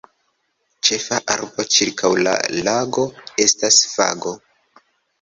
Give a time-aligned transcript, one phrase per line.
[0.89, 2.35] Ĉefa arbo ĉirkaŭ la
[2.71, 3.07] lago
[3.49, 4.39] estas fago.